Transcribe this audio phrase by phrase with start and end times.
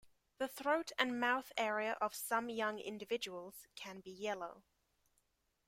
[0.39, 4.63] The throat and mouth area of some young individuals can be yellow.